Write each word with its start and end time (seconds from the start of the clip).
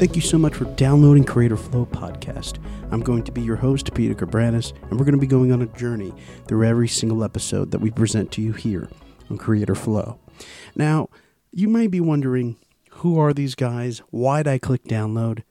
Thank 0.00 0.16
you 0.16 0.22
so 0.22 0.38
much 0.38 0.54
for 0.54 0.64
downloading 0.76 1.24
Creator 1.24 1.58
Flow 1.58 1.84
Podcast. 1.84 2.56
I'm 2.90 3.02
going 3.02 3.22
to 3.22 3.32
be 3.32 3.42
your 3.42 3.56
host, 3.56 3.92
Peter 3.92 4.14
Cabranes, 4.14 4.72
and 4.88 4.92
we're 4.92 5.04
going 5.04 5.12
to 5.12 5.20
be 5.20 5.26
going 5.26 5.52
on 5.52 5.60
a 5.60 5.66
journey 5.66 6.14
through 6.46 6.64
every 6.64 6.88
single 6.88 7.22
episode 7.22 7.70
that 7.70 7.82
we 7.82 7.90
present 7.90 8.32
to 8.32 8.40
you 8.40 8.54
here 8.54 8.88
on 9.28 9.36
Creator 9.36 9.74
Flow. 9.74 10.18
Now, 10.74 11.10
you 11.52 11.68
may 11.68 11.86
be 11.86 12.00
wondering 12.00 12.56
who 12.92 13.18
are 13.18 13.34
these 13.34 13.54
guys? 13.54 13.98
Why'd 14.08 14.48
I 14.48 14.56
click 14.56 14.84
download? 14.84 15.42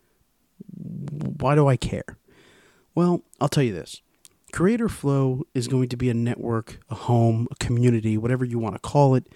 Why 0.66 1.54
do 1.54 1.68
I 1.68 1.78
care? 1.78 2.18
Well, 2.96 3.22
I'll 3.40 3.50
tell 3.50 3.62
you 3.62 3.76
this 3.76 4.02
Creator 4.52 4.90
Flow 4.90 5.44
is 5.54 5.68
going 5.68 5.90
to 5.90 5.96
be 5.96 6.10
a 6.10 6.16
network, 6.16 6.80
a 6.90 6.96
home, 6.96 7.48
a 7.52 7.56
community, 7.64 8.18
whatever 8.18 8.46
you 8.46 8.58
want 8.58 8.74
to 8.74 8.80
call 8.80 9.14
it, 9.14 9.28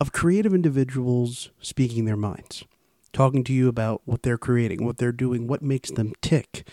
of 0.00 0.10
creative 0.10 0.52
individuals 0.52 1.52
speaking 1.60 2.04
their 2.04 2.16
minds 2.16 2.64
talking 3.14 3.44
to 3.44 3.52
you 3.52 3.68
about 3.68 4.02
what 4.04 4.22
they're 4.22 4.36
creating, 4.36 4.84
what 4.84 4.98
they're 4.98 5.12
doing, 5.12 5.46
what 5.46 5.62
makes 5.62 5.90
them 5.90 6.12
tick. 6.20 6.68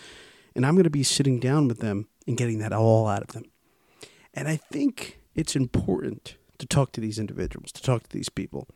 And 0.54 0.66
I'm 0.66 0.74
going 0.74 0.84
to 0.84 0.90
be 0.90 1.02
sitting 1.02 1.40
down 1.40 1.68
with 1.68 1.78
them 1.78 2.08
and 2.26 2.36
getting 2.36 2.58
that 2.58 2.72
all 2.72 3.06
out 3.06 3.22
of 3.22 3.28
them. 3.28 3.44
And 4.34 4.48
I 4.48 4.56
think 4.56 5.20
it's 5.34 5.56
important 5.56 6.36
to 6.58 6.66
talk 6.66 6.92
to 6.92 7.00
these 7.00 7.18
individuals, 7.18 7.72
to 7.72 7.82
talk 7.82 8.02
to 8.02 8.08
these 8.10 8.28
people. 8.28 8.68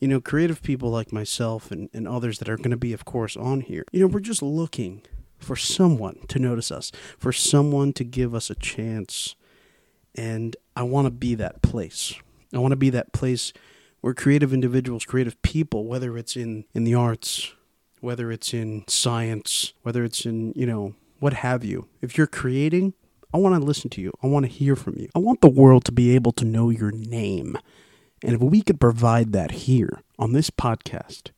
You 0.00 0.08
know, 0.08 0.20
creative 0.20 0.62
people 0.62 0.90
like 0.90 1.12
myself 1.12 1.70
and, 1.70 1.88
and 1.92 2.08
others 2.08 2.38
that 2.38 2.48
are 2.48 2.56
going 2.56 2.70
to 2.70 2.76
be, 2.76 2.92
of 2.92 3.04
course, 3.04 3.36
on 3.36 3.60
here. 3.60 3.84
You 3.92 4.00
know, 4.00 4.06
we're 4.08 4.20
just 4.20 4.42
looking 4.42 5.02
for 5.38 5.56
someone 5.56 6.18
to 6.28 6.38
notice 6.38 6.70
us, 6.70 6.92
for 7.18 7.32
someone 7.32 7.92
to 7.94 8.04
give 8.04 8.34
us 8.34 8.50
a 8.50 8.54
chance. 8.54 9.36
And 10.14 10.56
I 10.74 10.82
want 10.82 11.06
to 11.06 11.10
be 11.10 11.34
that 11.36 11.62
place. 11.62 12.14
I 12.52 12.58
want 12.58 12.72
to 12.72 12.76
be 12.76 12.90
that 12.90 13.12
place 13.12 13.52
where 14.06 14.14
creative 14.14 14.52
individuals, 14.52 15.04
creative 15.04 15.42
people, 15.42 15.84
whether 15.84 16.16
it's 16.16 16.36
in, 16.36 16.64
in 16.72 16.84
the 16.84 16.94
arts, 16.94 17.52
whether 17.98 18.30
it's 18.30 18.54
in 18.54 18.84
science, 18.86 19.72
whether 19.82 20.04
it's 20.04 20.24
in, 20.24 20.52
you 20.54 20.64
know, 20.64 20.94
what 21.18 21.32
have 21.32 21.64
you, 21.64 21.88
if 22.00 22.16
you're 22.16 22.28
creating, 22.28 22.94
I 23.34 23.38
want 23.38 23.56
to 23.56 23.66
listen 23.66 23.90
to 23.90 24.00
you. 24.00 24.12
I 24.22 24.28
want 24.28 24.46
to 24.46 24.52
hear 24.52 24.76
from 24.76 24.96
you. 24.96 25.08
I 25.16 25.18
want 25.18 25.40
the 25.40 25.48
world 25.48 25.84
to 25.86 25.90
be 25.92 26.14
able 26.14 26.30
to 26.34 26.44
know 26.44 26.70
your 26.70 26.92
name. 26.92 27.58
And 28.22 28.36
if 28.36 28.40
we 28.40 28.62
could 28.62 28.78
provide 28.78 29.32
that 29.32 29.50
here 29.50 30.02
on 30.20 30.34
this 30.34 30.50
podcast, 30.50 31.32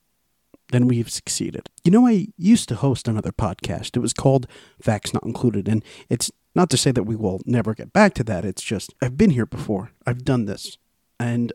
then 0.70 0.86
we've 0.86 1.08
succeeded. 1.08 1.70
You 1.84 1.90
know, 1.90 2.06
I 2.06 2.26
used 2.36 2.68
to 2.68 2.74
host 2.74 3.08
another 3.08 3.32
podcast. 3.32 3.96
It 3.96 4.00
was 4.00 4.12
called 4.12 4.46
Facts 4.78 5.14
Not 5.14 5.24
Included. 5.24 5.68
And 5.68 5.82
it's 6.10 6.30
not 6.54 6.68
to 6.68 6.76
say 6.76 6.90
that 6.90 7.04
we 7.04 7.16
will 7.16 7.40
never 7.46 7.72
get 7.72 7.94
back 7.94 8.12
to 8.16 8.24
that. 8.24 8.44
It's 8.44 8.62
just, 8.62 8.92
I've 9.00 9.16
been 9.16 9.30
here 9.30 9.46
before. 9.46 9.92
I've 10.06 10.22
done 10.22 10.44
this. 10.44 10.76
And 11.18 11.50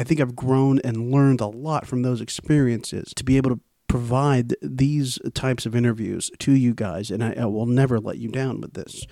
I 0.00 0.02
think 0.02 0.18
I've 0.18 0.34
grown 0.34 0.78
and 0.78 1.12
learned 1.12 1.42
a 1.42 1.46
lot 1.46 1.86
from 1.86 2.00
those 2.00 2.22
experiences 2.22 3.12
to 3.16 3.22
be 3.22 3.36
able 3.36 3.50
to 3.50 3.60
provide 3.86 4.56
these 4.62 5.18
types 5.34 5.66
of 5.66 5.76
interviews 5.76 6.30
to 6.38 6.52
you 6.52 6.72
guys, 6.72 7.10
and 7.10 7.22
I, 7.22 7.34
I, 7.38 7.44
will 7.44 7.66
never 7.66 8.00
let 8.00 8.16
you 8.16 8.30
down 8.30 8.62
with 8.62 8.72
this. 8.72 9.04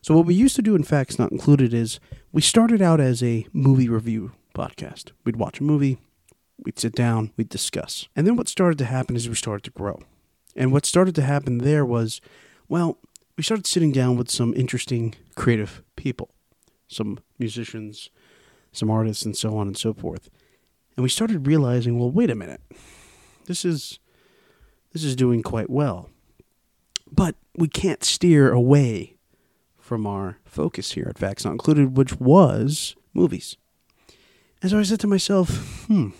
So, 0.00 0.16
what 0.16 0.26
we 0.26 0.34
used 0.34 0.56
to 0.56 0.62
do 0.62 0.74
in 0.74 0.82
Facts 0.82 1.16
Not 1.16 1.30
Included 1.30 1.72
is 1.72 2.00
we 2.32 2.42
started 2.42 2.82
out 2.82 2.98
as 2.98 3.22
a 3.22 3.46
movie 3.52 3.88
review 3.88 4.32
podcast. 4.52 5.12
We'd 5.24 5.36
watch 5.36 5.60
a 5.60 5.62
movie, 5.62 5.98
we'd 6.58 6.76
sit 6.76 6.96
down, 6.96 7.30
we'd 7.36 7.48
discuss. 7.48 8.08
And 8.16 8.26
then 8.26 8.34
what 8.34 8.48
started 8.48 8.78
to 8.78 8.84
happen 8.86 9.14
is 9.14 9.28
we 9.28 9.36
started 9.36 9.62
to 9.62 9.70
grow. 9.70 10.00
And 10.56 10.72
what 10.72 10.86
started 10.86 11.14
to 11.14 11.22
happen 11.22 11.58
there 11.58 11.86
was, 11.86 12.20
well, 12.68 12.98
we 13.36 13.44
started 13.44 13.68
sitting 13.68 13.92
down 13.92 14.16
with 14.16 14.28
some 14.28 14.54
interesting 14.54 15.14
creative 15.36 15.84
people, 15.94 16.30
some 16.88 17.20
musicians, 17.38 18.10
some 18.72 18.90
artists, 18.90 19.24
and 19.24 19.36
so 19.36 19.56
on 19.56 19.66
and 19.66 19.76
so 19.76 19.92
forth. 19.92 20.28
And 20.96 21.02
we 21.02 21.08
started 21.08 21.46
realizing, 21.46 21.98
well, 21.98 22.10
wait 22.10 22.30
a 22.30 22.34
minute, 22.34 22.60
this 23.46 23.64
is 23.64 23.98
this 24.92 25.04
is 25.04 25.16
doing 25.16 25.42
quite 25.42 25.70
well, 25.70 26.10
but 27.10 27.36
we 27.56 27.68
can't 27.68 28.04
steer 28.04 28.52
away 28.52 29.16
from 29.78 30.06
our 30.06 30.38
focus 30.44 30.92
here 30.92 31.06
at 31.08 31.18
Facts 31.18 31.44
Not 31.44 31.52
Included, 31.52 31.96
which 31.96 32.18
was 32.20 32.94
movies. 33.14 33.56
And 34.60 34.70
so 34.70 34.78
I 34.78 34.82
said 34.84 35.00
to 35.00 35.06
myself, 35.06 35.84
hmm, 35.86 36.10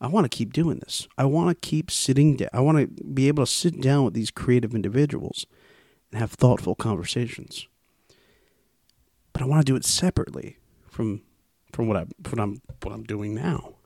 I 0.00 0.06
want 0.08 0.24
to 0.24 0.36
keep 0.36 0.52
doing 0.52 0.78
this. 0.78 1.06
I 1.16 1.26
want 1.26 1.48
to 1.48 1.68
keep 1.68 1.90
sitting 1.90 2.36
down. 2.36 2.48
I 2.52 2.60
want 2.60 2.78
to 2.78 3.04
be 3.04 3.28
able 3.28 3.44
to 3.44 3.50
sit 3.50 3.80
down 3.80 4.04
with 4.04 4.14
these 4.14 4.30
creative 4.30 4.74
individuals 4.74 5.46
and 6.10 6.20
have 6.20 6.32
thoughtful 6.32 6.74
conversations. 6.74 7.68
But 9.32 9.42
I 9.42 9.46
want 9.46 9.64
to 9.64 9.72
do 9.72 9.76
it 9.76 9.84
separately 9.84 10.58
from 10.98 11.22
from 11.72 11.86
what 11.86 11.96
I 11.96 12.06
what 12.28 12.40
I'm 12.40 12.60
what 12.82 12.92
I'm 12.92 13.04
doing 13.04 13.32
now. 13.32 13.76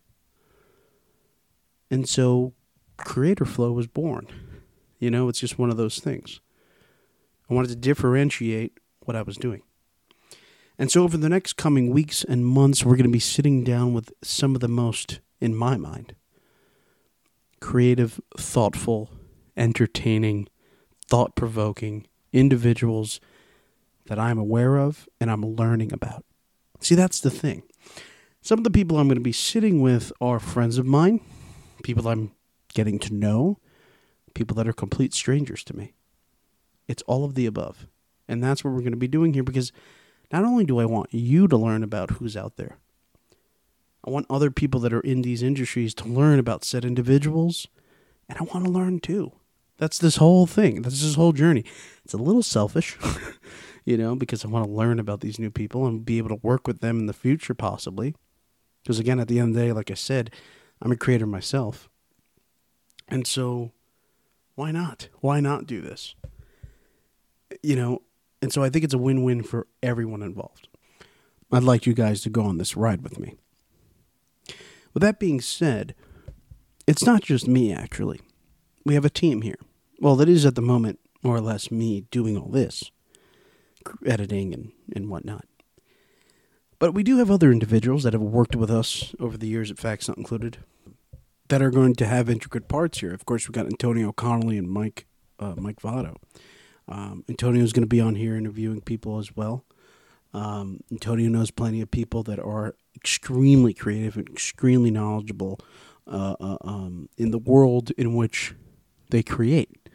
And 1.91 2.09
so 2.09 2.55
Creator 2.97 3.45
Flow 3.45 3.71
was 3.71 3.87
born. 3.87 4.29
You 4.99 5.11
know, 5.11 5.29
it's 5.29 5.39
just 5.39 5.59
one 5.59 5.69
of 5.69 5.77
those 5.77 5.99
things. 5.99 6.41
I 7.51 7.53
wanted 7.53 7.69
to 7.69 7.77
differentiate 7.77 8.79
what 9.01 9.15
I 9.15 9.21
was 9.21 9.37
doing. 9.37 9.61
And 10.79 10.91
so 10.91 11.03
over 11.03 11.19
the 11.19 11.29
next 11.29 11.59
coming 11.59 11.91
weeks 11.91 12.25
and 12.25 12.47
months, 12.47 12.83
we're 12.83 12.97
going 12.97 13.13
to 13.13 13.13
be 13.13 13.19
sitting 13.19 13.63
down 13.63 13.93
with 13.93 14.11
some 14.23 14.55
of 14.55 14.63
the 14.63 14.69
most, 14.69 15.21
in 15.39 15.55
my 15.55 15.77
mind, 15.77 16.15
creative, 17.61 18.23
thoughtful, 18.39 19.11
entertaining, 19.55 20.49
thought 21.11 21.37
provoking 21.37 22.07
individuals 22.33 23.21
that 24.07 24.19
I'm 24.19 24.39
aware 24.39 24.79
of 24.79 25.07
and 25.21 25.31
I'm 25.31 25.45
learning 25.45 25.93
about. 25.93 26.25
See, 26.83 26.97
that's 26.97 27.21
the 27.21 27.31
thing. 27.31 27.63
Some 28.41 28.59
of 28.59 28.65
the 28.65 28.71
people 28.71 28.99
I'm 28.99 29.07
going 29.07 29.17
to 29.17 29.23
be 29.23 29.33
sitting 29.33 29.81
with 29.81 30.13
are 30.21 30.41
friends 30.41 30.79
of 30.79 30.85
mine, 30.85 31.21
people 31.85 32.09
I'm 32.09 32.33
getting 32.75 32.99
to 33.01 33.15
know, 33.15 33.59
people 34.35 34.57
that 34.57 34.67
are 34.67 34.73
complete 34.73 35.15
strangers 35.15 35.63
to 35.65 35.77
me. 35.77 35.93
It's 36.89 37.03
all 37.05 37.25
of 37.25 37.35
the 37.35 37.47
above. 37.47 37.87
And 38.27 38.43
that's 38.43 38.65
what 38.65 38.73
we're 38.73 38.81
going 38.81 38.93
to 38.93 38.99
be 38.99 39.07
doing 39.09 39.33
here 39.33 39.45
because 39.45 39.71
not 40.33 40.45
only 40.45 40.65
do 40.65 40.81
I 40.81 40.85
want 40.85 41.15
you 41.15 41.47
to 41.47 41.57
learn 41.57 41.85
about 41.85 42.13
who's 42.13 42.37
out 42.37 42.57
there, 42.57 42.79
I 44.05 44.11
want 44.11 44.27
other 44.29 44.51
people 44.51 44.81
that 44.81 44.93
are 44.93 45.01
in 45.01 45.23
these 45.23 45.43
industries 45.43 45.95
to 45.95 46.09
learn 46.09 46.41
about 46.41 46.65
said 46.65 46.85
individuals, 46.85 47.69
and 48.29 48.39
I 48.39 48.43
want 48.43 48.65
to 48.65 48.73
learn 48.73 48.99
too. 48.99 49.33
That's 49.79 49.99
this 49.99 50.17
whole 50.17 50.47
thing. 50.47 50.83
That's 50.83 51.01
this 51.01 51.15
whole 51.15 51.33
journey. 51.33 51.65
It's 52.05 52.15
a 52.15 52.19
little 52.19 52.43
selfish. 52.43 52.99
you 53.85 53.97
know, 53.97 54.15
because 54.15 54.45
I 54.45 54.49
want 54.49 54.65
to 54.67 54.71
learn 54.71 54.99
about 54.99 55.21
these 55.21 55.39
new 55.39 55.51
people 55.51 55.87
and 55.87 56.05
be 56.05 56.19
able 56.19 56.29
to 56.31 56.47
work 56.47 56.67
with 56.67 56.81
them 56.81 56.99
in 56.99 57.07
the 57.07 57.13
future, 57.13 57.55
possibly. 57.55 58.15
Because 58.83 58.99
again, 58.99 59.21
at 59.21 59.29
the 59.29 59.39
end 59.39 59.51
of 59.51 59.55
the 59.55 59.61
day, 59.61 59.73
like 59.73 59.91
I 59.91 59.95
said, 59.95 60.31
I'm 60.81 60.93
a 60.93 60.97
creator 60.97 61.27
myself. 61.27 61.89
And 63.09 63.27
so, 63.27 63.73
why 64.55 64.71
not? 64.71 65.09
Why 65.21 65.41
not 65.41 65.67
do 65.67 65.81
this? 65.81 66.15
You 67.63 67.77
know, 67.77 68.03
and 68.41 68.53
so 68.53 68.63
I 68.63 68.71
think 68.71 68.85
it's 68.85 68.95
a 68.95 68.99
win 68.99 69.23
win 69.23 69.43
for 69.43 69.67
everyone 69.83 70.23
involved. 70.23 70.69
I'd 71.53 71.63
like 71.63 71.87
you 71.87 71.93
guys 71.93 72.23
to 72.23 72.31
go 72.31 72.43
on 72.43 72.59
this 72.59 72.77
ride 72.77 73.03
with 73.03 73.19
me. 73.19 73.37
With 74.95 75.03
that 75.03 75.21
being 75.21 75.41
said, 75.41 75.95
it's 76.87 77.05
not 77.05 77.23
just 77.23 77.47
me, 77.47 77.73
actually. 77.73 78.21
We 78.85 78.95
have 78.95 79.05
a 79.05 79.11
team 79.11 79.43
here. 79.43 79.59
Well, 80.01 80.17
that 80.17 80.29
is 80.29 80.47
at 80.47 80.55
the 80.55 80.63
moment 80.63 80.99
more 81.23 81.37
or 81.37 81.41
less 81.41 81.71
me 81.71 82.07
doing 82.11 82.37
all 82.37 82.49
this 82.49 82.91
editing 84.07 84.53
and, 84.55 84.73
and 84.95 85.09
whatnot. 85.09 85.47
But 86.79 86.95
we 86.95 87.03
do 87.03 87.19
have 87.19 87.31
other 87.31 87.53
individuals 87.53 88.03
that 88.03 88.13
have 88.13 88.23
worked 88.23 88.57
with 88.57 88.71
us 88.71 89.15
over 89.21 89.39
the 89.39 89.47
years 89.47 89.71
at 89.71 89.79
Facts 89.79 90.09
Not 90.09 90.19
Included 90.19 90.59
that 91.49 91.63
are 91.63 91.71
going 91.71 91.95
to 91.95 92.07
have 92.07 92.29
intricate 92.29 92.67
parts 92.67 93.01
here. 93.01 93.13
Of 93.13 93.25
course, 93.27 93.47
we've 93.47 93.55
got 93.55 93.67
Antonio 93.67 94.11
Connolly 94.11 94.59
and 94.59 94.69
Mike 94.69 95.07
uh, 95.39 95.55
Mike 95.57 95.81
Votto. 95.81 96.17
Um, 96.89 97.25
Antonio 97.29 97.63
is 97.63 97.73
going 97.73 97.83
to 97.83 97.89
be 97.89 98.01
on 98.01 98.15
here 98.15 98.37
interviewing 98.37 98.81
people 98.81 99.19
as 99.19 99.37
well. 99.37 99.65
Um, 100.35 100.81
Antonio 100.91 101.29
knows 101.29 101.51
plenty 101.51 101.81
of 101.81 101.91
people 101.91 102.23
that 102.25 102.39
are 102.39 102.75
extremely 102.97 103.75
creative 103.75 104.17
and 104.17 104.29
extremely 104.29 104.91
knowledgeable 104.91 105.61
uh, 106.07 106.37
uh, 106.41 106.57
um, 106.63 107.09
in 107.17 107.31
the 107.31 107.39
world 107.39 107.91
in 107.93 108.15
which 108.15 108.55
they 109.11 109.23
create. 109.23 109.89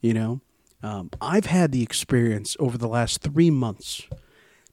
You 0.00 0.14
know, 0.14 0.40
um, 0.82 1.10
I've 1.20 1.46
had 1.46 1.72
the 1.72 1.82
experience 1.82 2.56
over 2.58 2.78
the 2.78 2.88
last 2.88 3.20
three 3.20 3.50
months 3.50 4.06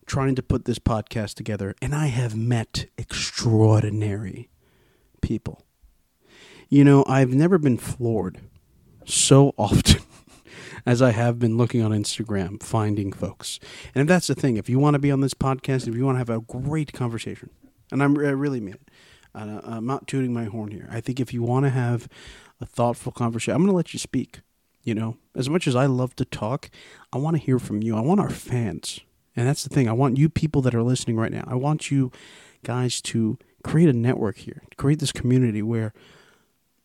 trying 0.06 0.36
to 0.36 0.44
put 0.44 0.66
this 0.66 0.80
podcast 0.80 1.36
together, 1.36 1.76
and 1.82 1.94
I 1.94 2.08
have 2.08 2.36
met 2.36 2.86
extraordinary 2.98 4.50
people. 5.22 5.66
You 6.70 6.84
know, 6.84 7.04
I've 7.08 7.34
never 7.34 7.58
been 7.58 7.78
floored 7.78 8.40
so 9.06 9.54
often 9.58 10.02
as 10.86 11.02
I 11.02 11.12
have 11.12 11.40
been 11.40 11.58
looking 11.58 11.82
on 11.82 11.92
Instagram, 11.92 12.62
finding 12.64 13.12
folks. 13.12 13.60
And 13.94 14.02
if 14.02 14.08
that's 14.08 14.28
the 14.28 14.36
thing, 14.36 14.58
if 14.58 14.70
you 14.70 14.80
want 14.80 14.96
to 14.96 15.00
be 15.00 15.12
on 15.12 15.22
this 15.22 15.34
podcast, 15.34 15.88
if 15.88 15.96
you 15.96 16.06
want 16.06 16.16
to 16.16 16.20
have 16.20 16.30
a 16.30 16.42
great 16.42 16.94
conversation, 16.94 17.50
and 17.92 18.02
I'm, 18.02 18.18
I 18.18 18.30
really 18.30 18.62
mean 18.62 18.76
it, 18.76 18.92
uh, 19.36 19.62
I'm 19.64 19.86
not 19.86 20.08
tooting 20.08 20.34
my 20.34 20.46
horn 20.46 20.72
here. 20.72 20.88
I 20.92 21.02
think 21.02 21.20
if 21.20 21.34
you 21.34 21.44
want 21.44 21.66
to 21.66 21.70
have 21.70 22.08
a 22.60 22.66
thoughtful 22.66 23.12
conversation, 23.12 23.56
I'm 23.56 23.62
going 23.62 23.72
to 23.72 23.76
let 23.76 23.94
you 23.94 24.00
speak. 24.00 24.40
You 24.88 24.96
know, 24.96 25.18
as 25.36 25.50
much 25.50 25.68
as 25.68 25.76
I 25.76 25.86
love 25.86 26.16
to 26.16 26.24
talk, 26.24 26.70
I 27.12 27.18
want 27.18 27.36
to 27.36 27.44
hear 27.44 27.60
from 27.60 27.84
you. 27.84 27.98
I 27.98 28.00
want 28.00 28.22
our 28.22 28.30
fans. 28.30 29.02
And 29.36 29.46
that's 29.46 29.64
the 29.64 29.70
thing. 29.70 29.90
I 29.90 29.92
want 29.92 30.16
you 30.16 30.30
people 30.30 30.62
that 30.62 30.74
are 30.74 30.82
listening 30.82 31.18
right 31.18 31.30
now. 31.30 31.44
I 31.46 31.56
want 31.56 31.92
you 31.92 32.10
guys 32.64 33.02
to 33.02 33.38
create 33.66 33.90
a 33.90 33.94
network 33.94 34.38
here, 34.38 34.64
create 34.78 35.00
this 35.00 35.12
community 35.12 35.62
where 35.62 35.92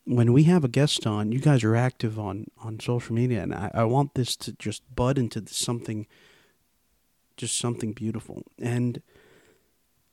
when 0.02 0.32
we 0.32 0.42
have 0.44 0.64
a 0.64 0.68
guest 0.68 1.06
on, 1.06 1.30
you 1.30 1.38
guys 1.38 1.62
are 1.62 1.76
active 1.76 2.18
on 2.18 2.46
on 2.64 2.80
social 2.80 3.14
media, 3.14 3.40
and 3.40 3.54
I, 3.54 3.70
I 3.72 3.84
want 3.84 4.14
this 4.14 4.34
to 4.38 4.52
just 4.54 4.82
bud 4.92 5.16
into 5.16 5.46
something, 5.46 6.08
just 7.36 7.56
something 7.56 7.92
beautiful. 7.92 8.42
And 8.60 9.00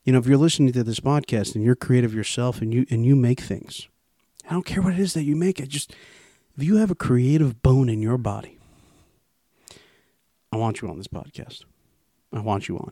you 0.04 0.14
know, 0.14 0.20
if 0.20 0.28
you're 0.28 0.38
listening 0.38 0.74
to 0.74 0.84
this 0.84 1.00
podcast 1.00 1.56
and 1.56 1.64
you're 1.64 1.74
creative 1.74 2.14
yourself 2.14 2.62
and 2.62 2.72
you 2.72 2.86
and 2.92 3.04
you 3.04 3.16
make 3.16 3.42
things, 3.42 3.88
I 4.48 4.54
don't 4.54 4.66
care 4.66 4.84
what 4.84 4.94
it 4.94 5.00
is 5.00 5.16
that 5.16 5.24
you 5.24 5.36
make. 5.36 5.60
I 5.60 5.66
just 5.66 5.92
if 6.60 6.66
you 6.66 6.76
have 6.76 6.92
a 6.92 6.96
creative 6.96 7.62
bone 7.62 7.88
in 7.88 8.02
your 8.02 8.18
body, 8.18 8.58
I 10.52 10.58
want 10.58 10.82
you 10.82 10.90
on 10.90 10.98
this 10.98 11.08
podcast. 11.08 11.64
I 12.34 12.42
want 12.42 12.68
you 12.68 12.78
on. 12.78 12.92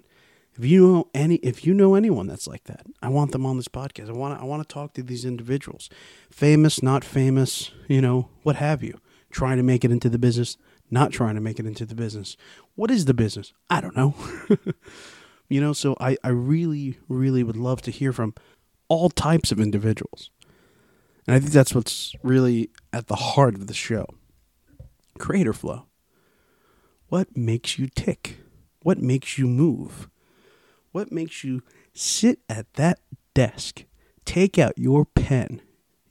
If 0.58 0.64
you 0.64 0.88
know 0.88 1.10
any, 1.14 1.36
if 1.36 1.66
you 1.66 1.74
know 1.74 1.94
anyone 1.94 2.28
that's 2.28 2.48
like 2.48 2.64
that, 2.64 2.86
I 3.02 3.10
want 3.10 3.34
them 3.34 3.46
on 3.46 3.58
this 3.58 3.68
podcast. 3.68 4.08
I 4.08 4.14
want 4.14 4.38
to, 4.38 4.42
I 4.42 4.46
want 4.46 4.66
to 4.66 4.74
talk 4.74 4.94
to 4.94 5.04
these 5.04 5.26
individuals, 5.26 5.90
famous, 6.32 6.82
not 6.82 7.04
famous, 7.04 7.72
you 7.90 8.00
know, 8.00 8.30
what 8.44 8.56
have 8.56 8.84
you, 8.84 9.02
trying 9.32 9.58
to 9.58 9.64
make 9.64 9.84
it 9.84 9.92
into 9.92 10.08
the 10.08 10.18
business, 10.18 10.56
not 10.90 11.12
trying 11.12 11.36
to 11.36 11.42
make 11.42 11.60
it 11.60 11.66
into 11.66 11.86
the 11.86 11.94
business. 11.94 12.38
What 12.76 12.90
is 12.90 13.04
the 13.04 13.14
business? 13.14 13.52
I 13.70 13.82
don't 13.82 13.98
know. 13.98 14.16
you 15.50 15.60
know, 15.60 15.74
so 15.74 15.98
I, 16.00 16.16
I 16.24 16.30
really, 16.30 17.00
really 17.10 17.44
would 17.44 17.58
love 17.58 17.82
to 17.82 17.92
hear 17.92 18.14
from 18.14 18.34
all 18.88 19.10
types 19.10 19.52
of 19.52 19.60
individuals. 19.60 20.32
And 21.28 21.36
I 21.36 21.40
think 21.40 21.52
that's 21.52 21.76
what's 21.76 22.16
really 22.24 22.72
at 22.94 23.08
the 23.08 23.16
heart 23.16 23.56
of 23.56 23.68
the 23.68 23.74
show. 23.74 24.08
Creator 25.20 25.54
flow. 25.54 25.88
What 27.10 27.36
makes 27.36 27.78
you 27.78 27.88
tick? 27.94 28.38
What 28.82 29.00
makes 29.00 29.38
you 29.38 29.48
move? 29.48 30.10
What 30.92 31.12
makes 31.12 31.44
you 31.44 31.64
sit 31.94 32.40
at 32.50 32.74
that 32.76 33.00
desk, 33.34 33.84
take 34.26 34.58
out 34.58 34.78
your 34.78 35.06
pen, 35.06 35.62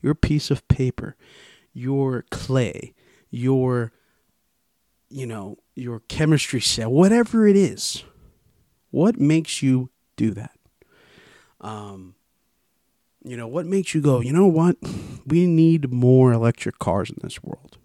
your 0.02 0.14
piece 0.14 0.50
of 0.50 0.66
paper, 0.68 1.16
your 1.72 2.24
clay, 2.30 2.94
your, 3.30 3.92
you 5.08 5.26
know, 5.26 5.56
your 5.74 6.00
chemistry 6.00 6.60
set, 6.60 6.90
whatever 6.90 7.46
it 7.46 7.56
is? 7.56 8.04
What 8.90 9.18
makes 9.18 9.62
you 9.62 9.90
do 10.16 10.30
that? 10.32 10.58
Um, 11.60 12.14
you 13.26 13.36
know, 13.36 13.48
what 13.48 13.66
makes 13.66 13.92
you 13.92 14.00
go, 14.00 14.20
you 14.20 14.32
know 14.32 14.46
what? 14.46 14.76
We 15.26 15.46
need 15.46 15.92
more 15.92 16.32
electric 16.32 16.78
cars 16.78 17.10
in 17.10 17.16
this 17.22 17.42
world. 17.42 17.78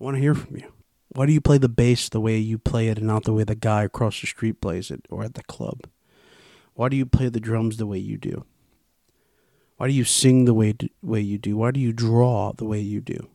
I 0.00 0.04
want 0.04 0.16
to 0.16 0.20
hear 0.20 0.34
from 0.34 0.56
you. 0.56 0.72
Why 1.10 1.26
do 1.26 1.32
you 1.32 1.40
play 1.40 1.58
the 1.58 1.68
bass 1.68 2.08
the 2.08 2.20
way 2.20 2.38
you 2.38 2.58
play 2.58 2.88
it 2.88 2.98
and 2.98 3.06
not 3.06 3.22
the 3.22 3.32
way 3.32 3.44
the 3.44 3.54
guy 3.54 3.84
across 3.84 4.20
the 4.20 4.26
street 4.26 4.60
plays 4.60 4.90
it 4.90 5.06
or 5.08 5.22
at 5.22 5.34
the 5.34 5.44
club? 5.44 5.82
Why 6.74 6.88
do 6.88 6.96
you 6.96 7.06
play 7.06 7.28
the 7.28 7.38
drums 7.38 7.76
the 7.76 7.86
way 7.86 7.98
you 7.98 8.16
do? 8.16 8.44
Why 9.76 9.86
do 9.86 9.92
you 9.92 10.02
sing 10.02 10.46
the 10.46 10.54
way, 10.54 10.74
way 11.00 11.20
you 11.20 11.38
do? 11.38 11.56
Why 11.56 11.70
do 11.70 11.78
you 11.78 11.92
draw 11.92 12.52
the 12.52 12.64
way 12.64 12.80
you 12.80 13.00
do? 13.00 13.28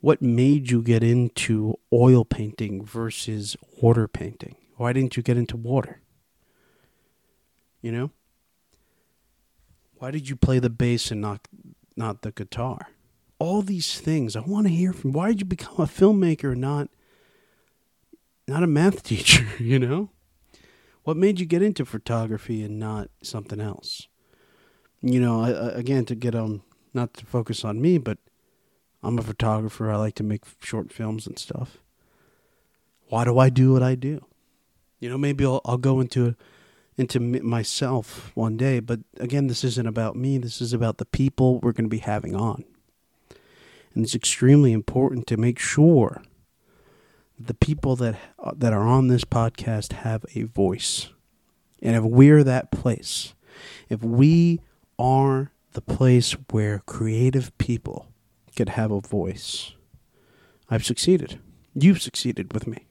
What 0.00 0.20
made 0.20 0.70
you 0.70 0.82
get 0.82 1.04
into 1.04 1.78
oil 1.92 2.24
painting 2.24 2.84
versus 2.84 3.56
water 3.80 4.08
painting? 4.08 4.56
Why 4.76 4.92
didn't 4.92 5.16
you 5.16 5.22
get 5.22 5.36
into 5.36 5.56
water? 5.56 6.00
You 7.80 7.92
know? 7.92 8.10
Why 9.98 10.10
did 10.10 10.28
you 10.28 10.36
play 10.36 10.58
the 10.58 10.70
bass 10.70 11.10
and 11.10 11.20
not 11.20 11.48
not 11.96 12.22
the 12.22 12.32
guitar? 12.32 12.88
All 13.38 13.62
these 13.62 14.00
things 14.00 14.36
I 14.36 14.40
want 14.40 14.66
to 14.66 14.72
hear 14.72 14.92
from. 14.92 15.12
Why 15.12 15.28
did 15.28 15.40
you 15.40 15.46
become 15.46 15.76
a 15.78 15.86
filmmaker, 15.86 16.56
not 16.56 16.88
not 18.46 18.62
a 18.62 18.66
math 18.66 19.02
teacher? 19.10 19.46
You 19.58 19.78
know? 19.78 20.10
What 21.04 21.18
made 21.18 21.38
you 21.38 21.46
get 21.46 21.62
into 21.62 21.84
photography 21.84 22.62
and 22.62 22.78
not 22.78 23.10
something 23.22 23.60
else? 23.60 24.08
You 25.02 25.20
know, 25.20 25.42
I, 25.42 25.50
again, 25.72 26.06
to 26.06 26.14
get 26.14 26.34
on, 26.34 26.62
not 26.94 27.12
to 27.14 27.26
focus 27.26 27.62
on 27.62 27.82
me, 27.82 27.98
but 27.98 28.16
I'm 29.02 29.18
a 29.18 29.22
photographer. 29.22 29.90
I 29.90 29.96
like 29.96 30.14
to 30.14 30.22
make 30.22 30.44
short 30.60 30.90
films 30.90 31.26
and 31.26 31.38
stuff. 31.38 31.76
Why 33.08 33.24
do 33.24 33.38
I 33.38 33.50
do 33.50 33.74
what 33.74 33.82
I 33.82 33.96
do? 33.96 34.24
You 34.98 35.10
know, 35.10 35.18
maybe 35.18 35.44
I'll, 35.44 35.60
I'll 35.66 35.76
go 35.76 36.00
into 36.00 36.36
into 36.96 37.18
myself 37.18 38.30
one 38.34 38.56
day, 38.56 38.80
but 38.80 39.00
again, 39.18 39.48
this 39.48 39.64
isn't 39.64 39.86
about 39.86 40.16
me. 40.16 40.38
This 40.38 40.60
is 40.60 40.72
about 40.72 40.98
the 40.98 41.04
people 41.04 41.58
we're 41.58 41.72
going 41.72 41.86
to 41.86 41.90
be 41.90 41.98
having 41.98 42.36
on. 42.36 42.64
And 43.94 44.04
it's 44.04 44.14
extremely 44.14 44.72
important 44.72 45.26
to 45.28 45.36
make 45.36 45.58
sure 45.58 46.22
the 47.38 47.54
people 47.54 47.96
that 47.96 48.16
uh, 48.38 48.52
that 48.56 48.72
are 48.72 48.86
on 48.86 49.08
this 49.08 49.24
podcast 49.24 49.92
have 49.92 50.24
a 50.34 50.44
voice. 50.44 51.10
And 51.82 51.96
if 51.96 52.02
we're 52.02 52.44
that 52.44 52.70
place, 52.70 53.34
if 53.88 54.02
we 54.02 54.60
are 54.98 55.52
the 55.72 55.80
place 55.80 56.32
where 56.50 56.82
creative 56.86 57.56
people 57.58 58.08
could 58.56 58.70
have 58.70 58.90
a 58.90 59.00
voice, 59.00 59.72
I've 60.70 60.84
succeeded. 60.84 61.40
You've 61.74 62.00
succeeded 62.00 62.52
with 62.52 62.66
me. 62.66 62.86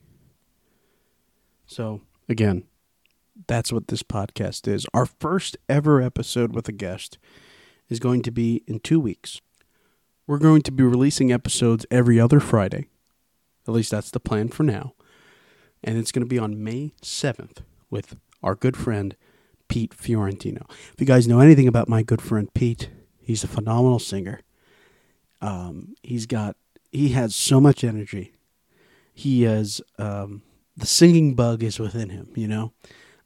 So, 1.66 2.02
again, 2.28 2.64
that's 3.48 3.72
what 3.72 3.88
this 3.88 4.04
podcast 4.04 4.68
is. 4.68 4.86
Our 4.94 5.06
first 5.06 5.58
ever 5.68 6.02
episode 6.02 6.54
with 6.54 6.68
a 6.68 6.72
guest 6.72 7.18
is 7.90 8.00
going 8.00 8.22
to 8.24 8.32
be 8.32 8.64
in 8.68 8.80
two 8.80 9.00
weeks. 9.00 9.42
We're 10.26 10.40
going 10.40 10.62
to 10.64 10.72
be 10.72 10.84
releasing 10.84 11.32
episodes 11.32 11.86
every 11.92 12.20
other 12.20 12.40
Friday. 12.40 12.88
At 13.68 13.74
least 13.74 13.92
that's 13.92 14.12
the 14.12 14.20
plan 14.20 14.50
for 14.50 14.64
now. 14.64 14.94
And 15.84 15.98
it's 15.98 16.12
going 16.12 16.24
to 16.26 16.30
be 16.30 16.40
on 16.40 16.64
May 16.64 16.94
7th 17.02 17.58
with 17.90 18.16
our 18.42 18.56
good 18.56 18.78
friend 18.78 19.16
Pete 19.68 19.94
Fiorentino. 19.94 20.66
If 20.94 20.96
you 21.00 21.06
guys 21.06 21.28
know 21.28 21.40
anything 21.40 21.68
about 21.68 21.90
my 21.90 22.04
good 22.04 22.22
friend 22.22 22.54
Pete, 22.54 22.90
he's 23.20 23.44
a 23.44 23.48
phenomenal 23.48 24.00
singer. 24.00 24.42
Um, 25.42 25.96
he's 26.04 26.26
got 26.26 26.56
he 26.92 27.10
has 27.10 27.36
so 27.36 27.60
much 27.60 27.84
energy. 27.84 28.34
He 29.14 29.44
has 29.44 29.82
um, 29.98 30.44
the 30.78 30.86
singing 30.86 31.34
bug 31.36 31.64
is 31.64 31.80
within 31.80 32.10
him. 32.10 32.32
You 32.36 32.48
know, 32.48 32.74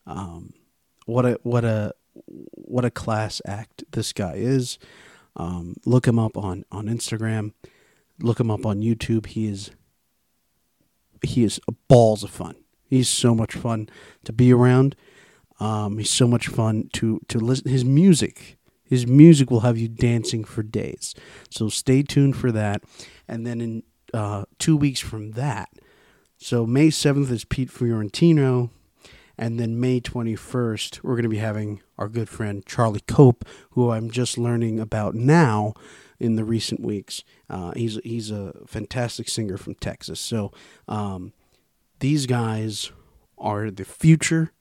um, 0.08 0.54
what 1.06 1.26
a 1.26 1.38
what 1.44 1.64
a 1.64 1.94
what 2.24 2.86
a 2.86 2.92
class 2.92 3.42
act 3.46 3.84
this 3.92 4.14
guy 4.14 4.34
is. 4.36 4.80
Um, 5.36 5.76
look 5.86 6.08
him 6.08 6.18
up 6.18 6.36
on 6.36 6.66
on 6.72 6.88
Instagram. 6.88 7.54
Look 8.20 8.40
him 8.40 8.50
up 8.50 8.66
on 8.66 8.82
YouTube. 8.82 9.28
He 9.28 9.48
is 9.48 9.72
he 11.22 11.44
is 11.44 11.60
balls 11.88 12.24
of 12.24 12.32
fun. 12.32 12.56
He's 12.84 13.10
so 13.10 13.36
much 13.36 13.54
fun 13.54 13.90
to 14.24 14.34
be 14.34 14.54
around. 14.54 14.96
Um, 15.60 15.98
he's 15.98 16.10
so 16.10 16.28
much 16.28 16.48
fun 16.48 16.90
to 16.94 17.20
to 17.28 17.40
listen. 17.40 17.70
His 17.70 17.86
music, 17.86 18.58
his 18.84 19.06
music 19.06 19.52
will 19.52 19.62
have 19.62 19.78
you 19.78 19.88
dancing 19.88 20.44
for 20.44 20.64
days. 20.64 21.14
So 21.50 21.70
stay 21.70 22.02
tuned 22.02 22.38
for 22.38 22.52
that. 22.52 22.84
And 23.28 23.46
then 23.46 23.62
in 23.62 23.84
uh, 24.14 24.46
two 24.58 24.78
weeks 24.78 25.00
from 25.00 25.32
that, 25.32 25.70
so 26.38 26.66
May 26.66 26.90
seventh 26.90 27.30
is 27.32 27.44
Pete 27.44 27.72
Fiorentino, 27.72 28.72
and 29.38 29.60
then 29.60 29.80
May 29.80 30.00
twenty 30.00 30.36
first 30.36 31.04
we're 31.04 31.16
going 31.16 31.24
to 31.24 31.30
be 31.30 31.38
having 31.38 31.82
our 31.98 32.08
good 32.08 32.30
friend 32.30 32.66
Charlie 32.66 33.02
Cope, 33.08 33.46
who 33.72 33.92
I'm 33.92 34.10
just 34.10 34.38
learning 34.38 34.80
about 34.80 35.16
now 35.16 35.74
in 36.20 36.36
the 36.36 36.44
recent 36.44 36.82
weeks. 36.82 37.24
Uh, 37.50 37.72
he's 37.76 38.00
he's 38.04 38.32
a 38.32 38.54
fantastic 38.66 39.30
singer 39.30 39.58
from 39.58 39.76
Texas. 39.76 40.20
So 40.20 40.52
um, 40.88 41.34
these 42.00 42.26
guys 42.26 42.92
are 43.38 43.70
the 43.72 43.86
future. 43.86 44.52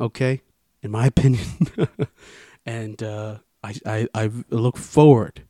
Okay, 0.00 0.42
in 0.82 0.90
my 0.90 1.06
opinion, 1.08 1.46
and 2.66 3.02
uh, 3.02 3.38
I, 3.62 3.74
I 3.86 4.08
I 4.14 4.30
look 4.50 4.76
forward. 4.76 5.42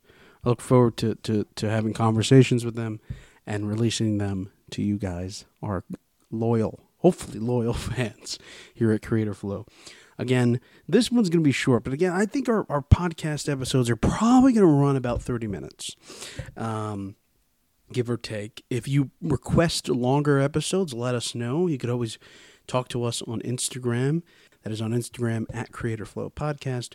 I 0.44 0.48
look 0.48 0.60
forward 0.60 0.96
to, 0.98 1.14
to, 1.14 1.46
to 1.54 1.70
having 1.70 1.92
conversations 1.92 2.64
with 2.64 2.74
them 2.74 3.00
and 3.46 3.68
releasing 3.68 4.18
them 4.18 4.50
to 4.70 4.82
you 4.82 4.98
guys, 4.98 5.44
our 5.62 5.84
loyal, 6.30 6.80
hopefully 7.02 7.38
loyal 7.38 7.74
fans 7.74 8.38
here 8.72 8.92
at 8.92 9.02
Creator 9.02 9.34
Flow. 9.34 9.66
Again, 10.18 10.60
this 10.88 11.10
one's 11.10 11.30
going 11.30 11.42
to 11.42 11.44
be 11.44 11.52
short, 11.52 11.84
but 11.84 11.92
again, 11.92 12.12
I 12.12 12.26
think 12.26 12.48
our, 12.48 12.64
our 12.68 12.82
podcast 12.82 13.50
episodes 13.50 13.90
are 13.90 13.96
probably 13.96 14.52
going 14.52 14.66
to 14.66 14.72
run 14.72 14.96
about 14.96 15.22
30 15.22 15.46
minutes, 15.48 15.96
um, 16.56 17.16
give 17.92 18.08
or 18.08 18.16
take. 18.16 18.64
If 18.70 18.86
you 18.86 19.10
request 19.20 19.88
longer 19.88 20.38
episodes, 20.38 20.94
let 20.94 21.14
us 21.14 21.34
know. 21.34 21.66
You 21.66 21.78
could 21.78 21.90
always 21.90 22.18
talk 22.66 22.88
to 22.88 23.04
us 23.04 23.22
on 23.22 23.40
Instagram. 23.40 24.22
That 24.62 24.72
is 24.72 24.80
on 24.80 24.92
Instagram 24.92 25.46
at 25.52 25.72
Creator 25.72 26.04
Flow 26.04 26.30
Podcast 26.30 26.94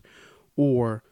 or 0.55 1.03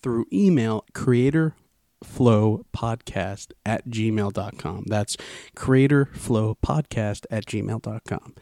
through 0.00 0.26
email, 0.32 0.84
creator 0.94 1.56
flow 2.02 2.64
podcast 2.72 3.52
at 3.66 3.88
gmail.com 3.88 4.84
that's 4.86 5.16
creator 5.54 6.06
flow 6.14 6.56
podcast 6.62 7.26
at 7.30 7.44
gmail.com 7.46 8.34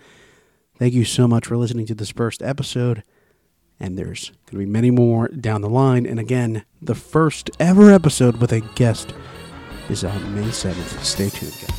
Thank 0.78 0.94
you 0.94 1.04
so 1.04 1.26
much 1.26 1.46
for 1.46 1.56
listening 1.56 1.86
to 1.86 1.94
this 1.94 2.10
first 2.10 2.40
episode. 2.40 3.02
And 3.80 3.98
there's 3.98 4.30
going 4.46 4.52
to 4.52 4.58
be 4.58 4.66
many 4.66 4.90
more 4.90 5.28
down 5.28 5.60
the 5.60 5.68
line. 5.68 6.06
And 6.06 6.20
again, 6.20 6.64
the 6.80 6.94
first 6.94 7.50
ever 7.58 7.90
episode 7.90 8.36
with 8.36 8.52
a 8.52 8.60
guest 8.76 9.12
is 9.88 10.04
on 10.04 10.34
May 10.34 10.48
7th. 10.48 11.02
Stay 11.04 11.30
tuned, 11.30 11.52
guys. 11.60 11.77